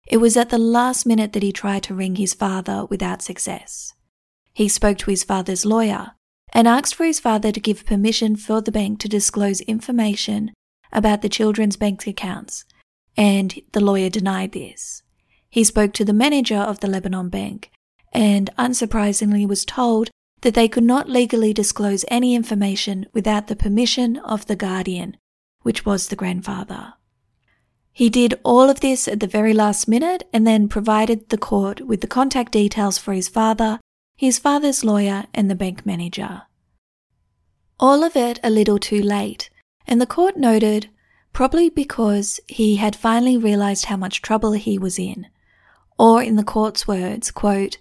It 0.07 0.19
was 0.19 0.37
at 0.37 0.51
the 0.51 0.59
last 0.59 1.05
minute 1.05 1.33
that 1.33 1.43
he 1.43 1.53
tried 1.53 1.83
to 1.85 1.95
ring 1.95 2.17
his 2.17 2.35
father 2.35 2.87
without 2.87 3.23
success. 3.23 3.93
He 4.53 4.69
spoke 4.69 4.99
to 4.99 5.11
his 5.11 5.25
father's 5.25 5.67
lawyer 5.67 6.13
and 6.53 6.69
asked 6.69 6.95
for 6.95 7.05
his 7.05 7.21
father 7.21 7.53
to 7.53 7.61
give 7.61 7.85
permission 7.85 8.37
for 8.37 8.61
the 8.61 8.73
bank 8.73 9.01
to 9.01 9.09
disclose 9.09 9.61
information 9.63 10.53
about 10.93 11.23
the 11.23 11.29
children's 11.29 11.77
bank 11.77 12.07
accounts, 12.07 12.65
and 13.17 13.61
the 13.73 13.81
lawyer 13.81 14.09
denied 14.09 14.53
this. 14.53 15.03
He 15.51 15.65
spoke 15.65 15.93
to 15.95 16.05
the 16.05 16.13
manager 16.13 16.57
of 16.57 16.81
the 16.81 16.87
Lebanon 16.87 17.29
Bank 17.29 17.71
and 18.13 18.49
unsurprisingly 18.57 19.47
was 19.47 19.65
told 19.65 20.11
that 20.43 20.55
they 20.55 20.69
could 20.69 20.85
not 20.85 21.09
legally 21.09 21.53
disclose 21.53 22.05
any 22.09 22.35
information 22.35 23.07
without 23.13 23.49
the 23.49 23.57
permission 23.57 24.17
of 24.19 24.47
the 24.47 24.57
guardian, 24.57 25.17
which 25.67 25.85
was 25.85 26.07
the 26.07 26.15
grandfather. 26.15 26.95
He 27.91 28.09
did 28.09 28.39
all 28.45 28.71
of 28.71 28.79
this 28.79 29.09
at 29.09 29.19
the 29.19 29.27
very 29.27 29.53
last 29.53 29.89
minute 29.89 30.23
and 30.33 30.47
then 30.47 30.69
provided 30.69 31.29
the 31.29 31.37
court 31.37 31.81
with 31.81 32.03
the 32.03 32.07
contact 32.07 32.53
details 32.53 32.99
for 32.99 33.13
his 33.13 33.27
father, 33.27 33.81
his 34.17 34.39
father's 34.39 34.85
lawyer, 34.85 35.25
and 35.35 35.51
the 35.51 35.57
bank 35.57 35.85
manager. 35.85 36.43
All 37.81 38.05
of 38.05 38.15
it 38.15 38.39
a 38.45 38.57
little 38.59 38.79
too 38.79 39.03
late, 39.03 39.51
and 39.89 40.01
the 40.01 40.07
court 40.07 40.37
noted, 40.37 40.89
probably 41.33 41.69
because 41.69 42.39
he 42.47 42.77
had 42.77 42.95
finally 42.95 43.37
realized 43.37 43.87
how 43.87 43.97
much 43.97 44.23
trouble 44.23 44.53
he 44.53 44.79
was 44.79 45.01
in, 45.01 45.27
or 45.99 46.23
in 46.23 46.37
the 46.37 46.45
court's 46.45 46.87
words, 46.87 47.33
quote, 47.33 47.79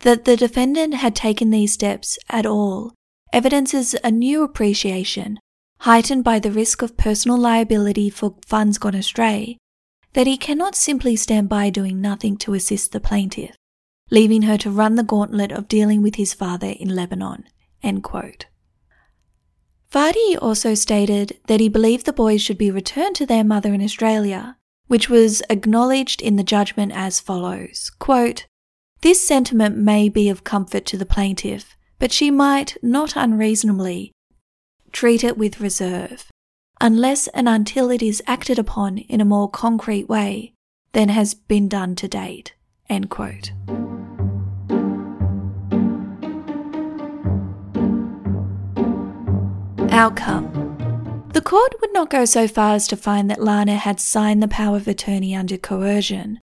that 0.00 0.24
the 0.24 0.36
defendant 0.36 0.94
had 0.94 1.14
taken 1.14 1.50
these 1.50 1.72
steps 1.72 2.18
at 2.28 2.46
all 2.46 2.94
evidences 3.32 3.94
a 4.02 4.10
new 4.10 4.42
appreciation, 4.42 5.38
heightened 5.82 6.22
by 6.22 6.38
the 6.38 6.50
risk 6.52 6.80
of 6.80 6.96
personal 6.96 7.36
liability 7.36 8.08
for 8.08 8.36
funds 8.46 8.78
gone 8.78 8.94
astray, 8.94 9.56
that 10.12 10.28
he 10.28 10.36
cannot 10.36 10.76
simply 10.76 11.16
stand 11.16 11.48
by 11.48 11.68
doing 11.70 12.00
nothing 12.00 12.36
to 12.36 12.54
assist 12.54 12.92
the 12.92 13.00
plaintiff, 13.00 13.56
leaving 14.08 14.42
her 14.42 14.56
to 14.56 14.70
run 14.70 14.94
the 14.94 15.02
gauntlet 15.02 15.50
of 15.50 15.66
dealing 15.66 16.00
with 16.00 16.14
his 16.14 16.34
father 16.34 16.68
in 16.78 16.94
Lebanon. 16.94 17.44
Fadi 19.90 20.38
also 20.40 20.74
stated 20.74 21.36
that 21.48 21.58
he 21.58 21.68
believed 21.68 22.06
the 22.06 22.12
boys 22.12 22.40
should 22.40 22.58
be 22.58 22.70
returned 22.70 23.16
to 23.16 23.26
their 23.26 23.42
mother 23.42 23.74
in 23.74 23.82
Australia, 23.82 24.56
which 24.86 25.10
was 25.10 25.42
acknowledged 25.50 26.22
in 26.22 26.36
the 26.36 26.44
judgment 26.44 26.92
as 26.94 27.18
follows 27.18 27.90
quote, 27.98 28.46
This 29.00 29.20
sentiment 29.20 29.76
may 29.76 30.08
be 30.08 30.28
of 30.28 30.44
comfort 30.44 30.86
to 30.86 30.96
the 30.96 31.04
plaintiff, 31.04 31.76
but 31.98 32.12
she 32.12 32.30
might, 32.30 32.76
not 32.82 33.16
unreasonably, 33.16 34.12
treat 34.92 35.24
it 35.24 35.36
with 35.38 35.60
reserve, 35.60 36.30
unless 36.80 37.26
and 37.28 37.48
until 37.48 37.90
it 37.90 38.02
is 38.02 38.22
acted 38.26 38.58
upon 38.58 38.98
in 38.98 39.20
a 39.20 39.24
more 39.24 39.48
concrete 39.48 40.08
way 40.08 40.52
than 40.92 41.08
has 41.08 41.34
been 41.34 41.68
done 41.68 41.94
to 41.96 42.08
date. 42.08 42.54
End 42.88 43.10
quote. 43.10 43.52
Outcome 49.90 51.28
The 51.32 51.42
court 51.42 51.74
would 51.80 51.92
not 51.92 52.10
go 52.10 52.24
so 52.24 52.48
far 52.48 52.74
as 52.74 52.86
to 52.88 52.96
find 52.96 53.30
that 53.30 53.42
Lana 53.42 53.76
had 53.76 54.00
signed 54.00 54.42
the 54.42 54.48
power 54.48 54.76
of 54.76 54.88
attorney 54.88 55.34
under 55.34 55.56
coercion, 55.56 56.40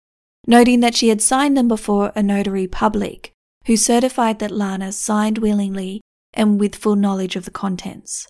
noting 0.47 0.79
that 0.79 0.95
she 0.95 1.09
had 1.09 1.21
signed 1.21 1.57
them 1.57 1.67
before 1.67 2.11
a 2.15 2.23
notary 2.23 2.67
public, 2.67 3.33
who 3.65 3.77
certified 3.77 4.39
that 4.39 4.51
Lana 4.51 4.91
signed 4.91 5.39
willingly 5.39 6.01
and 6.33 6.59
with 6.59 6.75
full 6.75 6.95
knowledge 6.95 7.35
of 7.35 7.45
the 7.45 7.51
contents. 7.51 8.27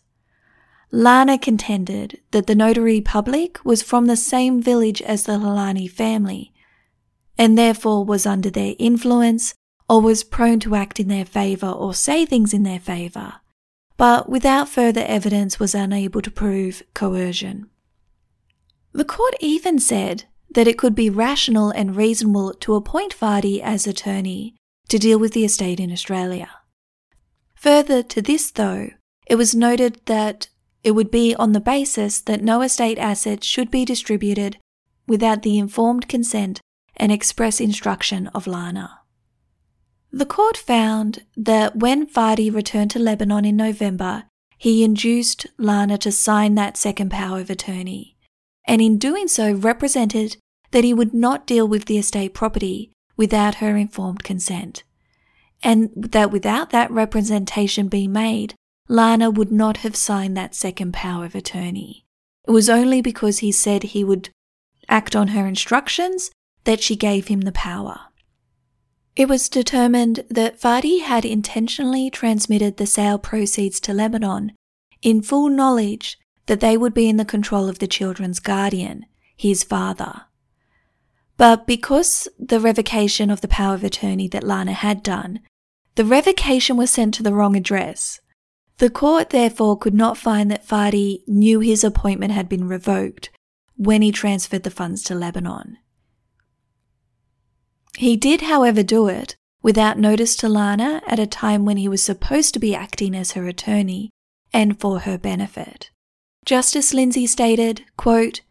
Lana 0.92 1.38
contended 1.38 2.20
that 2.32 2.48
the 2.48 2.56
notary 2.56 3.02
public 3.02 3.64
was 3.66 3.82
from 3.82 4.06
the 4.06 4.16
same 4.16 4.62
village 4.62 5.02
as 5.02 5.24
the 5.24 5.34
Hallani 5.34 5.90
family, 5.90 6.54
and 7.38 7.58
therefore 7.58 8.06
was 8.06 8.26
under 8.26 8.50
their 8.50 8.76
influence 8.80 9.54
or 9.90 10.02
was 10.02 10.24
prone 10.24 10.60
to 10.62 10.76
act 10.76 11.00
in 11.00 11.08
their 11.08 11.26
favour 11.26 11.70
or 11.70 11.94
say 11.94 12.26
things 12.26 12.54
in 12.54 12.64
their 12.64 12.80
favour 12.80 13.42
but 13.98 14.30
without 14.30 14.70
further 14.70 15.04
evidence 15.08 15.60
was 15.60 15.74
unable 15.74 16.22
to 16.22 16.32
prove 16.32 16.84
coercion. 16.94 17.70
The 18.92 19.06
court 19.06 19.36
even 19.40 19.80
said 19.80 20.26
that 20.52 20.68
it 20.68 20.78
could 20.78 20.96
be 20.96 21.10
rational 21.10 21.70
and 21.72 21.96
reasonable 21.96 22.54
to 22.54 22.76
appoint 22.76 23.18
Fadi 23.18 23.62
as 23.62 23.88
attorney 23.88 24.56
to 24.90 25.00
deal 25.00 25.20
with 25.20 25.34
the 25.34 25.46
estate 25.46 25.80
in 25.80 25.92
Australia. 25.92 26.50
Further 27.56 28.04
to 28.04 28.22
this, 28.22 28.52
though, 28.52 28.90
it 29.28 29.36
was 29.36 29.56
noted 29.56 30.02
that 30.06 30.50
it 30.86 30.92
would 30.92 31.10
be 31.10 31.34
on 31.36 31.52
the 31.54 31.60
basis 31.60 32.22
that 32.22 32.44
no 32.44 32.62
estate 32.62 33.00
assets 33.00 33.48
should 33.48 33.72
be 33.72 33.84
distributed 33.84 34.58
without 35.08 35.42
the 35.42 35.58
informed 35.58 36.08
consent 36.08 36.62
and 36.96 37.12
express 37.12 37.60
instruction 37.60 38.28
of 38.28 38.46
Lana. 38.46 39.00
The 40.12 40.28
court 40.28 40.56
found 40.56 41.26
that 41.36 41.76
when 41.76 42.06
Fadi 42.06 42.54
returned 42.54 42.92
to 42.92 43.00
Lebanon 43.00 43.46
in 43.46 43.58
November, 43.58 44.26
he 44.60 44.84
induced 44.84 45.48
Lana 45.58 45.98
to 45.98 46.12
sign 46.12 46.54
that 46.54 46.78
second 46.78 47.10
power 47.10 47.40
of 47.40 47.50
attorney, 47.50 48.16
and 48.68 48.80
in 48.80 49.00
doing 49.00 49.28
so 49.28 49.54
represented 49.54 50.38
that 50.70 50.84
he 50.84 50.94
would 50.94 51.16
not 51.16 51.48
deal 51.48 51.68
with 51.68 51.86
the 51.86 51.98
estate 51.98 52.36
property 52.36 52.92
without 53.18 53.56
her 53.56 53.76
informed 53.76 54.24
consent, 54.24 54.84
and 55.64 55.90
that 55.96 56.30
without 56.30 56.70
that 56.70 56.92
representation 56.92 57.88
being 57.88 58.14
made, 58.14 58.54
Lana 58.88 59.32
would 59.32 59.52
not 59.52 59.78
have 59.78 59.96
signed 59.96 60.38
that 60.38 60.54
second 60.54 60.94
power 60.94 61.26
of 61.26 61.36
attorney. 61.36 62.06
It 62.48 62.52
was 62.52 62.70
only 62.70 63.02
because 63.02 63.40
he 63.40 63.52
said 63.52 63.84
he 63.84 64.04
would 64.04 64.30
act 64.88 65.16
on 65.16 65.30
her 65.30 65.48
instructions 65.48 66.30
that 66.66 66.82
she 66.82 66.96
gave 66.96 67.28
him 67.28 67.42
the 67.42 67.52
power. 67.52 68.00
It 69.16 69.30
was 69.30 69.50
determined 69.50 70.26
that 70.30 70.60
Fadi 70.60 71.02
had 71.02 71.26
intentionally 71.26 72.10
transmitted 72.10 72.78
the 72.78 72.86
sale 72.86 73.18
proceeds 73.18 73.80
to 73.82 73.94
Lebanon 73.94 74.52
in 75.02 75.22
full 75.22 75.50
knowledge 75.50 76.18
that 76.48 76.60
they 76.60 76.78
would 76.78 76.94
be 76.94 77.10
in 77.10 77.18
the 77.18 77.26
control 77.26 77.70
of 77.70 77.80
the 77.80 77.88
children's 77.88 78.40
guardian, 78.40 79.06
his 79.36 79.64
father. 79.64 80.24
But 81.38 81.66
because 81.66 82.28
the 82.38 82.60
revocation 82.60 83.30
of 83.30 83.42
the 83.42 83.48
power 83.48 83.74
of 83.74 83.84
attorney 83.84 84.28
that 84.30 84.44
Lana 84.44 84.74
had 84.74 85.02
done, 85.02 85.40
the 85.96 86.06
revocation 86.06 86.78
was 86.78 86.92
sent 86.92 87.14
to 87.16 87.24
the 87.24 87.34
wrong 87.34 87.56
address. 87.56 88.20
The 88.78 88.90
court 88.90 89.30
therefore 89.30 89.78
could 89.78 89.94
not 89.94 90.18
find 90.18 90.52
that 90.52 90.68
Fadi 90.68 91.24
knew 91.28 91.62
his 91.62 91.84
appointment 91.84 92.34
had 92.34 92.50
been 92.50 92.68
revoked 92.68 93.30
when 93.78 94.02
he 94.02 94.12
transferred 94.12 94.64
the 94.64 94.72
funds 94.72 95.04
to 95.04 95.16
Lebanon. 95.16 95.78
He 97.98 98.18
did, 98.18 98.42
however, 98.42 98.84
do 98.84 99.08
it 99.08 99.36
without 99.62 99.98
notice 99.98 100.36
to 100.36 100.50
Lana 100.50 101.02
at 101.08 101.20
a 101.20 101.26
time 101.26 101.66
when 101.66 101.78
he 101.78 101.88
was 101.88 102.04
supposed 102.04 102.54
to 102.54 102.60
be 102.60 102.76
acting 102.76 103.16
as 103.16 103.32
her 103.32 103.48
attorney 103.48 104.12
and 104.54 104.80
for 104.80 105.00
her 105.00 105.18
benefit. 105.18 105.90
Justice 106.46 106.94
Lindsay 106.94 107.26
stated, 107.26 107.84
quote, 107.98 108.42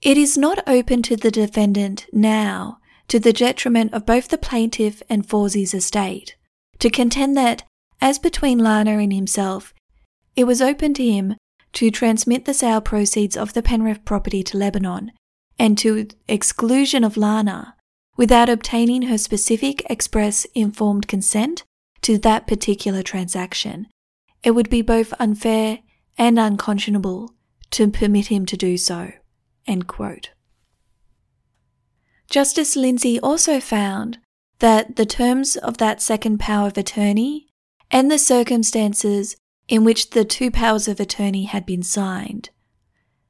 It 0.00 0.16
is 0.16 0.38
not 0.38 0.62
open 0.68 1.02
to 1.02 1.16
the 1.16 1.30
defendant 1.30 2.06
now, 2.12 2.78
to 3.08 3.18
the 3.18 3.32
detriment 3.32 3.92
of 3.92 4.06
both 4.06 4.28
the 4.28 4.38
plaintiff 4.38 5.02
and 5.08 5.26
Fawzi's 5.26 5.74
estate, 5.74 6.36
to 6.78 6.88
contend 6.88 7.36
that, 7.36 7.64
as 8.00 8.18
between 8.18 8.58
Lana 8.58 8.98
and 8.98 9.12
himself, 9.12 9.74
it 10.36 10.44
was 10.44 10.62
open 10.62 10.94
to 10.94 11.04
him 11.04 11.34
to 11.74 11.90
transmit 11.90 12.44
the 12.44 12.54
sale 12.54 12.80
proceeds 12.80 13.36
of 13.36 13.52
the 13.52 13.62
Penrith 13.62 14.04
property 14.04 14.42
to 14.44 14.56
Lebanon, 14.56 15.12
and 15.58 15.76
to 15.78 16.08
exclusion 16.28 17.04
of 17.04 17.16
Lana, 17.16 17.74
without 18.16 18.48
obtaining 18.48 19.02
her 19.02 19.18
specific 19.18 19.84
express 19.90 20.44
informed 20.54 21.08
consent 21.08 21.64
to 22.02 22.18
that 22.18 22.46
particular 22.46 23.02
transaction. 23.02 23.86
It 24.42 24.52
would 24.52 24.70
be 24.70 24.82
both 24.82 25.12
unfair 25.18 25.80
and 26.16 26.38
unconscionable 26.38 27.34
to 27.70 27.90
permit 27.90 28.28
him 28.28 28.46
to 28.46 28.56
do 28.56 28.76
so. 28.76 29.12
Justice 32.30 32.76
Lindsay 32.76 33.18
also 33.20 33.60
found 33.60 34.18
that 34.60 34.96
the 34.96 35.06
terms 35.06 35.56
of 35.56 35.78
that 35.78 36.00
second 36.00 36.38
power 36.38 36.68
of 36.68 36.78
attorney 36.78 37.47
and 37.90 38.10
the 38.10 38.18
circumstances 38.18 39.36
in 39.68 39.84
which 39.84 40.10
the 40.10 40.24
two 40.24 40.50
powers 40.50 40.88
of 40.88 41.00
attorney 41.00 41.44
had 41.44 41.66
been 41.66 41.82
signed, 41.82 42.50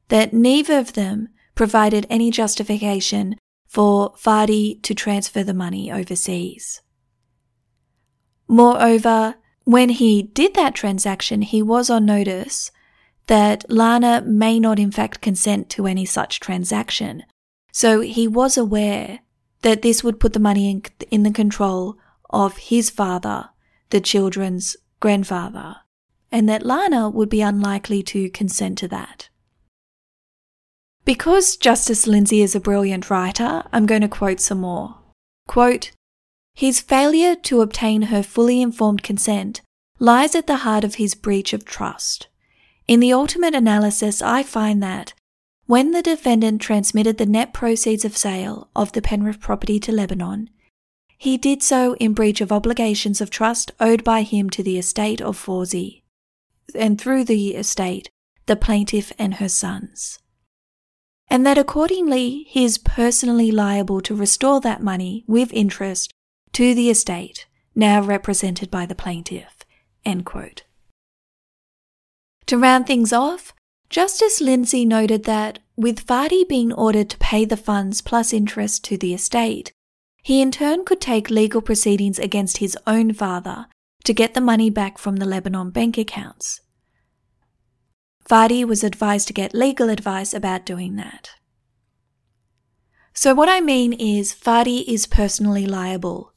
that 0.09 0.33
neither 0.33 0.79
of 0.79 0.93
them 0.95 1.29
provided 1.55 2.07
any 2.09 2.31
justification 2.31 3.37
for 3.67 4.15
Fadi 4.15 4.83
to 4.83 4.95
transfer 4.95 5.43
the 5.43 5.55
money 5.55 5.93
overseas. 5.93 6.81
Moreover, 8.49 9.35
when 9.65 9.91
he 9.91 10.23
did 10.23 10.55
that 10.55 10.75
transaction, 10.75 11.43
he 11.43 11.61
was 11.61 11.91
on 11.91 12.07
notice 12.07 12.71
that 13.27 13.71
Lana 13.71 14.23
may 14.23 14.59
not 14.59 14.79
in 14.79 14.91
fact 14.91 15.21
consent 15.21 15.69
to 15.71 15.87
any 15.87 16.07
such 16.07 16.41
transaction. 16.41 17.25
So 17.73 18.00
he 18.00 18.27
was 18.27 18.57
aware 18.57 19.21
that 19.61 19.83
this 19.83 20.03
would 20.03 20.19
put 20.19 20.33
the 20.33 20.41
money 20.41 20.71
in, 20.71 20.83
in 21.11 21.25
the 21.25 21.31
control 21.31 21.99
of 22.31 22.57
his 22.57 22.88
father, 22.88 23.50
the 23.90 24.00
children's 24.00 24.76
grandfather, 25.00 25.76
and 26.30 26.49
that 26.49 26.66
Lana 26.66 27.09
would 27.09 27.28
be 27.28 27.40
unlikely 27.40 28.02
to 28.04 28.30
consent 28.30 28.78
to 28.78 28.88
that. 28.88 29.28
Because 31.04 31.57
Justice 31.57 32.07
Lindsay 32.07 32.42
is 32.42 32.54
a 32.54 32.61
brilliant 32.61 33.09
writer, 33.09 33.62
I'm 33.73 33.87
going 33.87 34.02
to 34.02 34.09
quote 34.09 34.40
some 34.40 34.61
more. 34.61 34.97
Quote, 35.47 35.92
his 36.54 36.80
failure 36.80 37.37
to 37.37 37.61
obtain 37.61 38.02
her 38.02 38.23
fully 38.23 38.61
informed 38.61 39.02
consent 39.02 39.61
lies 40.00 40.35
at 40.35 40.47
the 40.47 40.57
heart 40.57 40.85
of 40.85 40.97
his 40.97 41.14
breach 41.14 41.52
of 41.52 41.64
trust. 41.64 42.28
In 42.88 43.00
the 43.00 43.12
ultimate 43.12 43.54
analysis, 43.54 44.21
I 44.21 44.42
find 44.42 44.83
that 44.83 45.14
when 45.66 45.92
the 45.92 46.02
defendant 46.02 46.61
transmitted 46.61 47.18
the 47.18 47.26
net 47.26 47.52
proceeds 47.52 48.04
of 48.04 48.16
sale 48.16 48.71
of 48.75 48.92
the 48.92 49.02
Penrith 49.02 49.38
property 49.38 49.78
to 49.80 49.92
Lebanon, 49.92 50.50
he 51.19 51.37
did 51.37 51.63
so 51.63 51.95
in 51.97 52.15
breach 52.15 52.41
of 52.41 52.51
obligations 52.51 53.21
of 53.21 53.29
trust 53.29 53.73
owed 53.79 54.03
by 54.03 54.23
him 54.23 54.49
to 54.49 54.63
the 54.63 54.79
estate 54.79 55.21
of 55.21 55.37
Fawzi, 55.37 56.03
and 56.75 56.99
through 56.99 57.25
the 57.25 57.55
estate, 57.55 58.09
the 58.47 58.57
plaintiff 58.57 59.13
and 59.19 59.35
her 59.35 59.49
sons 59.49 60.19
and 61.31 61.45
that 61.45 61.59
accordingly 61.59 62.45
he 62.49 62.65
is 62.65 62.79
personally 62.79 63.51
liable 63.51 64.01
to 64.01 64.15
restore 64.15 64.61
that 64.61 64.83
money 64.83 65.25
with 65.27 65.53
interest 65.53 66.13
to 66.53 66.75
the 66.75 66.91
estate, 66.91 67.47
now 67.75 68.03
represented 68.03 68.71
by 68.71 68.87
the 68.87 68.95
plaintiff. 68.95 69.65
To 72.47 72.59
round 72.59 72.87
things 72.87 73.13
off, 73.13 73.53
Justice 73.91 74.41
Lindsay 74.41 74.87
noted 74.87 75.25
that, 75.25 75.59
with 75.77 76.07
Fadi 76.07 76.49
being 76.49 76.73
ordered 76.73 77.11
to 77.11 77.19
pay 77.19 77.45
the 77.45 77.57
funds 77.59 78.01
plus 78.01 78.33
interest 78.33 78.85
to 78.85 78.97
the 78.97 79.13
estate, 79.13 79.73
he 80.29 80.43
in 80.43 80.51
turn 80.51 80.85
could 80.85 81.01
take 81.01 81.31
legal 81.31 81.63
proceedings 81.63 82.19
against 82.19 82.59
his 82.59 82.77
own 82.87 83.15
father 83.15 83.65
to 84.05 84.13
get 84.13 84.35
the 84.35 84.43
money 84.43 84.69
back 84.69 84.99
from 84.99 85.17
the 85.17 85.25
Lebanon 85.25 85.71
bank 85.71 85.97
accounts. 85.97 86.61
Fadi 88.29 88.63
was 88.63 88.85
advised 88.85 89.27
to 89.29 89.33
get 89.33 89.55
legal 89.55 89.89
advice 89.89 90.35
about 90.35 90.67
doing 90.67 90.97
that. 90.97 91.31
So, 93.15 93.35
what 93.35 93.49
I 93.49 93.63
mean 93.63 93.95
is, 93.95 94.35
Fadi 94.35 94.85
is 94.87 95.07
personally 95.07 95.65
liable. 95.65 96.35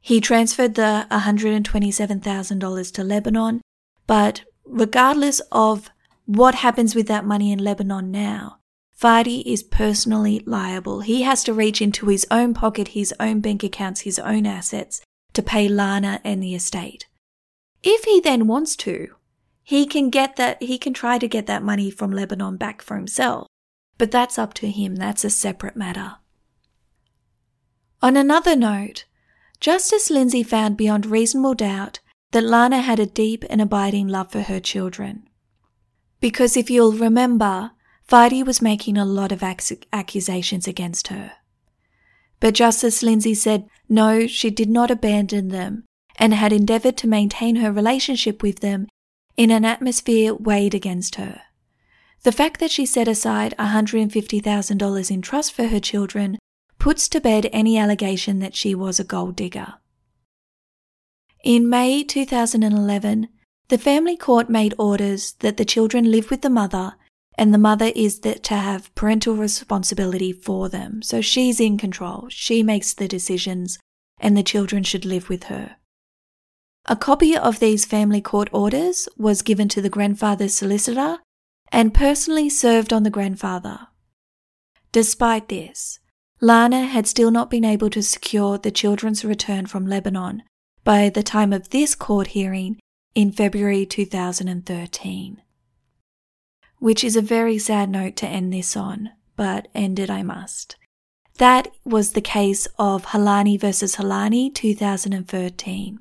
He 0.00 0.22
transferred 0.22 0.74
the 0.74 1.06
$127,000 1.10 2.92
to 2.94 3.04
Lebanon, 3.04 3.60
but 4.06 4.44
regardless 4.64 5.42
of 5.52 5.90
what 6.24 6.54
happens 6.54 6.94
with 6.94 7.08
that 7.08 7.26
money 7.26 7.52
in 7.52 7.58
Lebanon 7.58 8.10
now, 8.10 8.60
Fadi 9.04 9.42
is 9.44 9.62
personally 9.62 10.42
liable. 10.46 11.00
He 11.00 11.24
has 11.24 11.44
to 11.44 11.52
reach 11.52 11.82
into 11.82 12.06
his 12.06 12.26
own 12.30 12.54
pocket, 12.54 12.88
his 12.88 13.12
own 13.20 13.40
bank 13.40 13.62
accounts, 13.62 14.00
his 14.00 14.18
own 14.18 14.46
assets 14.46 15.02
to 15.34 15.42
pay 15.42 15.68
Lana 15.68 16.22
and 16.24 16.42
the 16.42 16.54
estate. 16.54 17.06
If 17.82 18.04
he 18.04 18.18
then 18.18 18.46
wants 18.46 18.76
to, 18.76 19.08
he 19.62 19.84
can 19.84 20.08
get 20.08 20.36
that, 20.36 20.62
he 20.62 20.78
can 20.78 20.94
try 20.94 21.18
to 21.18 21.28
get 21.28 21.46
that 21.48 21.62
money 21.62 21.90
from 21.90 22.12
Lebanon 22.12 22.56
back 22.56 22.80
for 22.80 22.96
himself. 22.96 23.46
But 23.98 24.10
that's 24.10 24.38
up 24.38 24.54
to 24.54 24.70
him. 24.70 24.96
That's 24.96 25.22
a 25.22 25.28
separate 25.28 25.76
matter. 25.76 26.14
On 28.00 28.16
another 28.16 28.56
note, 28.56 29.04
Justice 29.60 30.08
Lindsay 30.08 30.42
found 30.42 30.78
beyond 30.78 31.04
reasonable 31.04 31.52
doubt 31.52 32.00
that 32.32 32.42
Lana 32.42 32.80
had 32.80 32.98
a 32.98 33.04
deep 33.04 33.44
and 33.50 33.60
abiding 33.60 34.08
love 34.08 34.32
for 34.32 34.40
her 34.40 34.60
children. 34.60 35.28
Because 36.20 36.56
if 36.56 36.70
you'll 36.70 36.92
remember, 36.92 37.72
Fadi 38.08 38.44
was 38.44 38.60
making 38.60 38.98
a 38.98 39.04
lot 39.04 39.32
of 39.32 39.42
ac- 39.42 39.80
accusations 39.92 40.68
against 40.68 41.08
her. 41.08 41.32
But 42.40 42.54
Justice 42.54 43.02
Lindsay 43.02 43.34
said 43.34 43.66
no, 43.88 44.26
she 44.26 44.50
did 44.50 44.68
not 44.68 44.90
abandon 44.90 45.48
them 45.48 45.84
and 46.16 46.34
had 46.34 46.52
endeavoured 46.52 46.96
to 46.98 47.08
maintain 47.08 47.56
her 47.56 47.72
relationship 47.72 48.42
with 48.42 48.60
them 48.60 48.86
in 49.36 49.50
an 49.50 49.64
atmosphere 49.64 50.34
weighed 50.34 50.74
against 50.74 51.16
her. 51.16 51.42
The 52.22 52.32
fact 52.32 52.60
that 52.60 52.70
she 52.70 52.86
set 52.86 53.08
aside 53.08 53.54
$150,000 53.58 55.10
in 55.10 55.22
trust 55.22 55.52
for 55.52 55.66
her 55.68 55.80
children 55.80 56.38
puts 56.78 57.08
to 57.08 57.20
bed 57.20 57.48
any 57.52 57.78
allegation 57.78 58.38
that 58.40 58.54
she 58.54 58.74
was 58.74 59.00
a 59.00 59.04
gold 59.04 59.36
digger. 59.36 59.74
In 61.42 61.68
May 61.68 62.02
2011, 62.04 63.28
the 63.68 63.78
family 63.78 64.16
court 64.16 64.48
made 64.48 64.74
orders 64.78 65.32
that 65.40 65.56
the 65.56 65.64
children 65.64 66.10
live 66.10 66.30
with 66.30 66.42
the 66.42 66.50
mother 66.50 66.94
and 67.36 67.52
the 67.52 67.58
mother 67.58 67.90
is 67.94 68.20
that 68.20 68.42
to 68.44 68.54
have 68.54 68.94
parental 68.94 69.34
responsibility 69.34 70.32
for 70.32 70.68
them. 70.68 71.02
So 71.02 71.20
she's 71.20 71.60
in 71.60 71.78
control. 71.78 72.28
She 72.30 72.62
makes 72.62 72.94
the 72.94 73.08
decisions 73.08 73.78
and 74.20 74.36
the 74.36 74.42
children 74.42 74.84
should 74.84 75.04
live 75.04 75.28
with 75.28 75.44
her. 75.44 75.76
A 76.86 76.96
copy 76.96 77.36
of 77.36 77.60
these 77.60 77.84
family 77.84 78.20
court 78.20 78.48
orders 78.52 79.08
was 79.16 79.42
given 79.42 79.68
to 79.70 79.82
the 79.82 79.90
grandfather's 79.90 80.54
solicitor 80.54 81.18
and 81.72 81.94
personally 81.94 82.48
served 82.48 82.92
on 82.92 83.02
the 83.02 83.10
grandfather. 83.10 83.88
Despite 84.92 85.48
this, 85.48 85.98
Lana 86.40 86.84
had 86.84 87.06
still 87.06 87.30
not 87.30 87.50
been 87.50 87.64
able 87.64 87.90
to 87.90 88.02
secure 88.02 88.58
the 88.58 88.70
children's 88.70 89.24
return 89.24 89.66
from 89.66 89.86
Lebanon 89.86 90.42
by 90.84 91.08
the 91.08 91.22
time 91.22 91.52
of 91.52 91.70
this 91.70 91.94
court 91.94 92.28
hearing 92.28 92.78
in 93.14 93.32
February 93.32 93.86
2013. 93.86 95.40
Which 96.84 97.02
is 97.02 97.16
a 97.16 97.22
very 97.22 97.56
sad 97.56 97.88
note 97.88 98.14
to 98.16 98.26
end 98.26 98.52
this 98.52 98.76
on, 98.76 99.12
but 99.36 99.68
end 99.74 99.98
it 99.98 100.10
I 100.10 100.22
must. 100.22 100.76
That 101.38 101.68
was 101.82 102.12
the 102.12 102.20
case 102.20 102.68
of 102.78 103.06
Hallani 103.06 103.58
versus 103.58 103.96
Hallani 103.96 104.54
2013. 104.54 105.98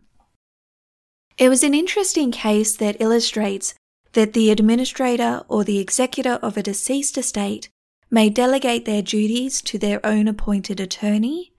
It 1.38 1.48
was 1.48 1.64
an 1.64 1.74
interesting 1.74 2.32
case 2.34 2.76
that 2.76 3.00
illustrates 3.00 3.76
that 4.12 4.34
the 4.34 4.52
administrator 4.52 5.46
or 5.48 5.64
the 5.64 5.80
executor 5.80 6.38
of 6.42 6.58
a 6.58 6.62
deceased 6.62 7.18
estate 7.18 7.70
may 8.12 8.30
delegate 8.30 8.84
their 8.84 9.02
duties 9.02 9.62
to 9.62 9.78
their 9.78 10.06
own 10.06 10.28
appointed 10.28 10.82
attorney, 10.82 11.54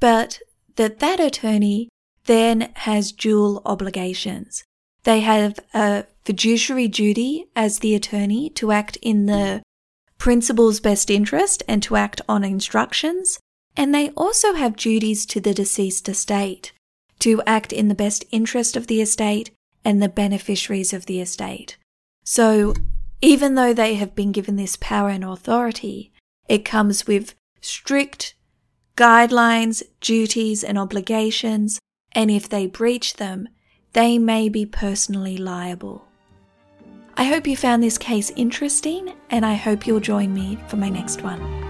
but 0.00 0.38
that 0.76 0.98
that 1.00 1.20
attorney 1.20 1.90
then 2.24 2.72
has 2.76 3.12
dual 3.12 3.60
obligations. 3.66 4.64
They 5.04 5.20
have 5.20 5.58
a 5.74 6.04
fiduciary 6.24 6.88
duty 6.88 7.46
as 7.56 7.78
the 7.78 7.94
attorney 7.94 8.50
to 8.50 8.70
act 8.70 8.96
in 9.02 9.26
the 9.26 9.62
principal's 10.18 10.78
best 10.78 11.10
interest 11.10 11.62
and 11.66 11.82
to 11.82 11.96
act 11.96 12.20
on 12.28 12.44
instructions, 12.44 13.40
and 13.76 13.94
they 13.94 14.10
also 14.10 14.54
have 14.54 14.76
duties 14.76 15.26
to 15.26 15.40
the 15.40 15.54
deceased 15.54 16.08
estate 16.08 16.72
to 17.18 17.42
act 17.46 17.72
in 17.72 17.88
the 17.88 17.94
best 17.94 18.24
interest 18.30 18.76
of 18.76 18.86
the 18.86 19.00
estate 19.00 19.50
and 19.84 20.00
the 20.00 20.08
beneficiaries 20.08 20.92
of 20.92 21.06
the 21.06 21.20
estate. 21.20 21.76
So, 22.24 22.74
even 23.20 23.54
though 23.54 23.72
they 23.72 23.94
have 23.94 24.14
been 24.14 24.32
given 24.32 24.56
this 24.56 24.76
power 24.76 25.08
and 25.08 25.24
authority, 25.24 26.12
it 26.48 26.64
comes 26.64 27.06
with 27.06 27.34
strict 27.60 28.34
guidelines, 28.96 29.82
duties, 30.00 30.62
and 30.62 30.78
obligations, 30.78 31.80
and 32.12 32.30
if 32.30 32.48
they 32.48 32.66
breach 32.66 33.14
them, 33.14 33.48
they 33.92 34.18
may 34.18 34.48
be 34.48 34.64
personally 34.64 35.36
liable. 35.36 36.06
I 37.16 37.24
hope 37.24 37.46
you 37.46 37.56
found 37.56 37.82
this 37.82 37.98
case 37.98 38.32
interesting, 38.36 39.12
and 39.30 39.44
I 39.44 39.54
hope 39.54 39.86
you'll 39.86 40.00
join 40.00 40.32
me 40.32 40.58
for 40.68 40.76
my 40.76 40.88
next 40.88 41.22
one. 41.22 41.61